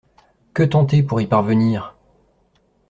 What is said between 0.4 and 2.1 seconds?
Que tenter pour y parvenir?